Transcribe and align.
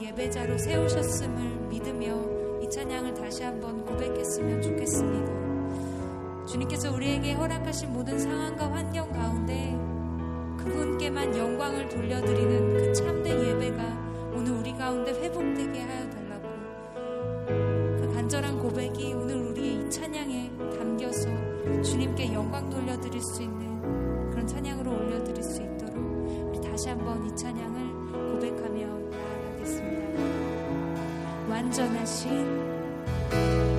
예배자로 0.00 0.56
세우셨음을 0.56 1.68
믿으며 1.68 2.60
이 2.62 2.70
찬양을 2.70 3.12
다시 3.14 3.42
한번 3.42 3.84
고백했으면 3.84 4.62
좋겠습니다. 4.62 6.46
주님께서 6.46 6.92
우리에게 6.92 7.34
허락하신 7.34 7.92
모든 7.92 8.18
상황과 8.18 8.72
환경 8.72 9.12
가운데 9.12 9.76
그분께만 10.56 11.36
영광을 11.36 11.88
돌려드리는 11.88 12.74
그 12.74 12.92
참된 12.92 13.40
예배가 13.40 14.32
오늘 14.34 14.52
우리 14.52 14.72
가운데 14.72 15.12
회복되게 15.12 15.80
하여 15.80 16.10
달라고 16.10 16.48
그 18.00 18.12
간절한 18.14 18.58
고백이 18.58 19.12
오늘 19.12 19.36
우리의 19.36 19.86
이 19.86 19.90
찬양에 19.90 20.50
담겨서 20.78 21.28
주님께 21.82 22.32
영광 22.32 22.68
돌려드릴 22.70 23.20
수 23.20 23.42
있는 23.42 24.30
그런 24.30 24.46
찬양으로 24.46 24.90
올려드릴 24.90 25.42
수 25.42 25.62
있도록 25.62 25.96
우리 26.48 26.60
다시 26.60 26.88
한번 26.88 27.24
이 27.26 27.36
찬양을 27.36 28.32
고백하며 28.32 29.00
찬양하겠습니다. 29.70 31.48
완전하신 31.48 33.69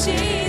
see. 0.00 0.39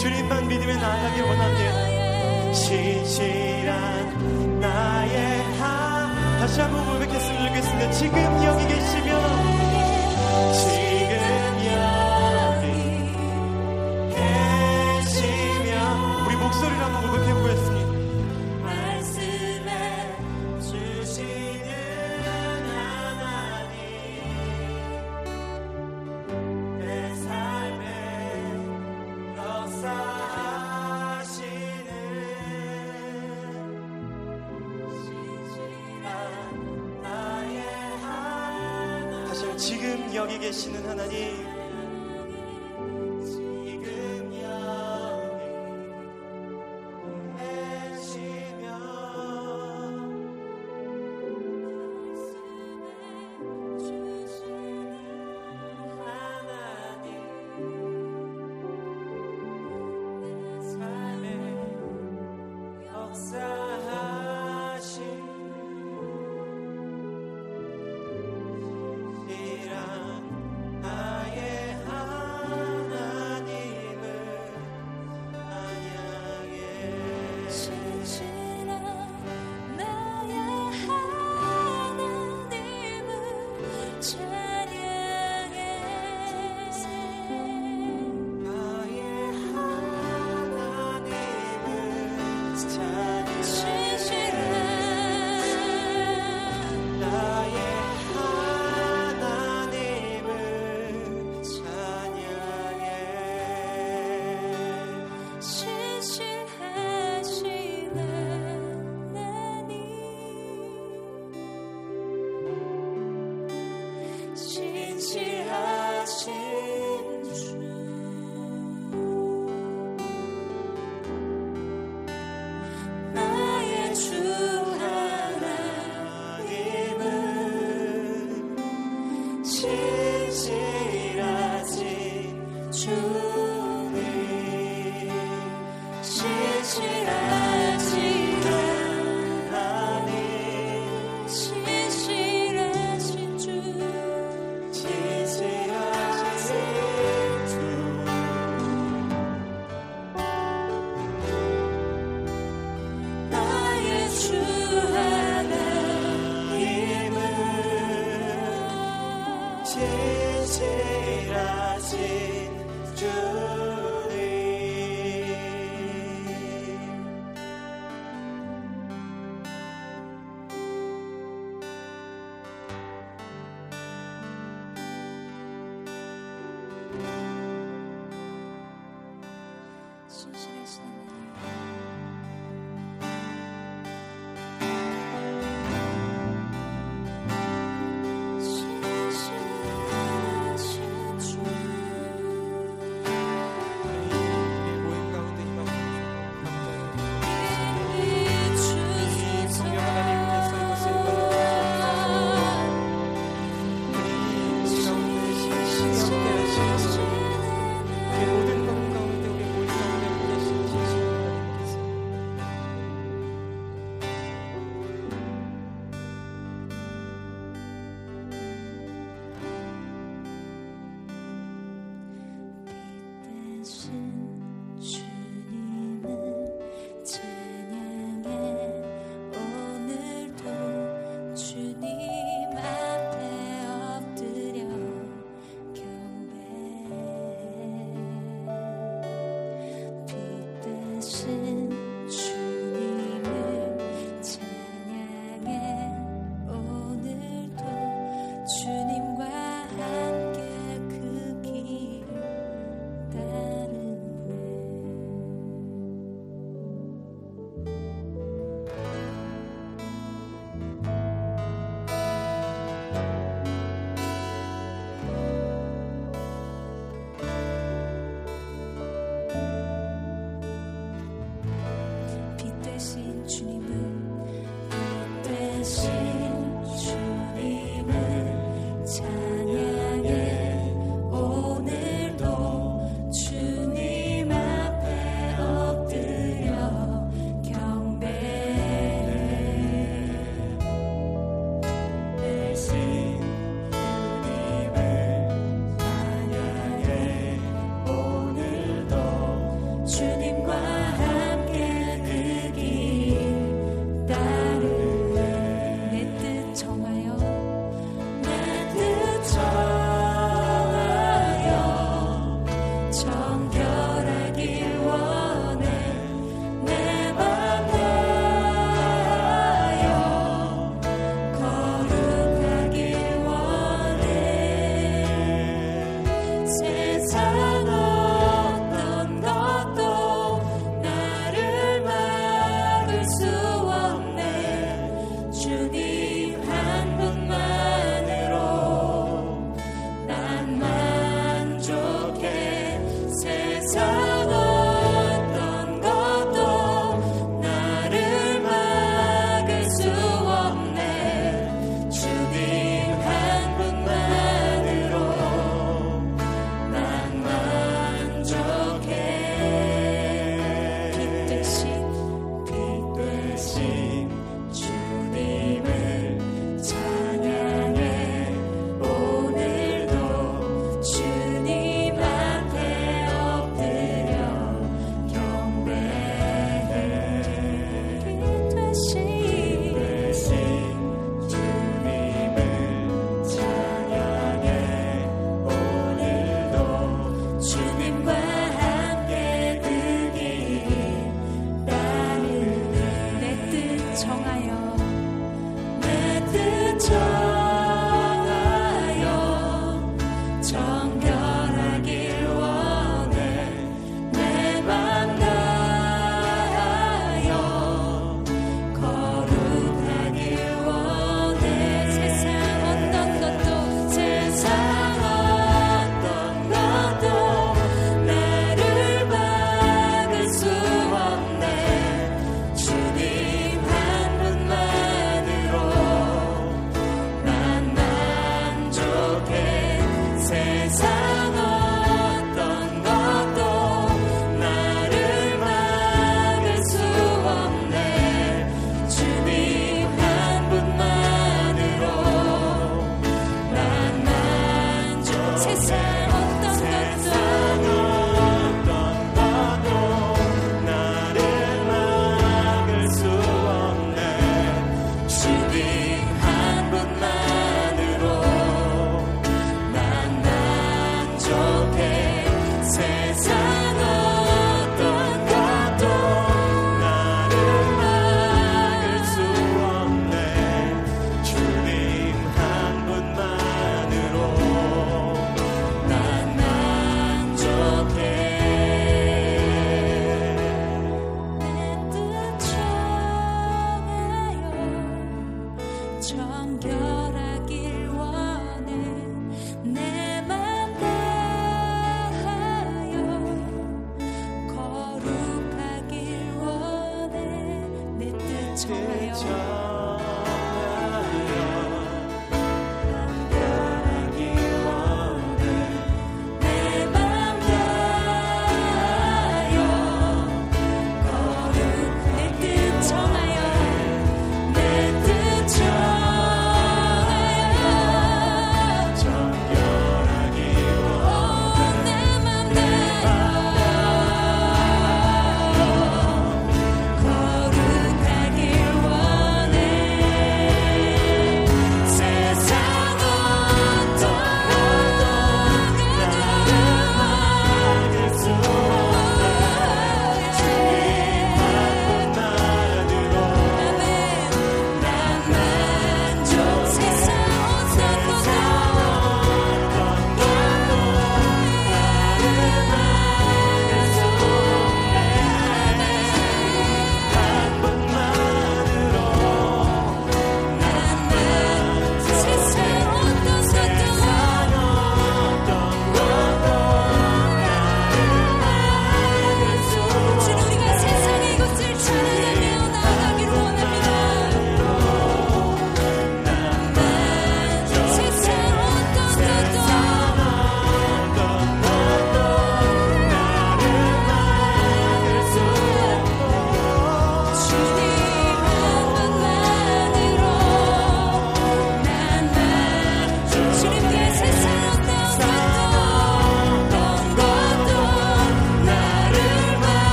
주님만 0.00 0.48
믿으며 0.48 0.76
나아가길 0.76 1.22
원합니다. 1.24 2.54
신실한 2.54 4.60
나의 4.60 5.42
하 5.58 6.38
다시 6.40 6.58
한번 6.58 6.86
고백했으면 6.86 7.48
좋겠습니다. 7.48 7.90
지금 7.92 8.16
여기 8.44 8.66
계신 8.66 8.99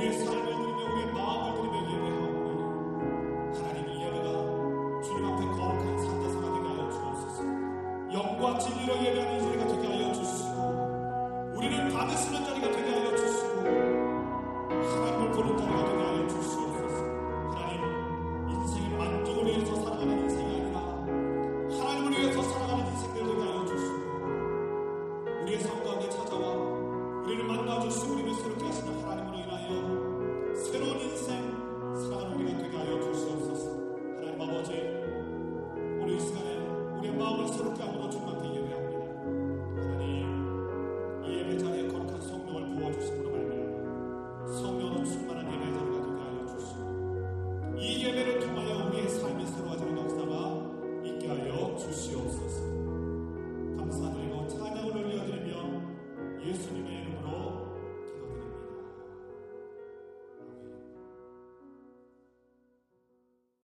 우리의 0.00 0.14
삶을 0.14 0.46
드리며 0.46 1.12
마음을 1.12 1.60
드리며 1.60 2.06
하오니, 2.16 3.58
하나님 3.58 3.86
이 3.86 4.02
예배가 4.02 4.26
주님 5.02 5.26
앞에 5.26 5.44
거룩한 5.44 5.98
산다사가 5.98 6.46
되게 6.54 6.68
하여 6.68 6.90
주옵소서 6.90 7.38
영과 8.10 8.58
진리로 8.58 8.96
예배하는 9.04 9.39